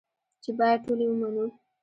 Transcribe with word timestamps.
چې 0.43 0.49
بايد 0.57 0.79
ټول 0.85 0.99
يې 1.03 1.07
ومنو. 1.09 1.45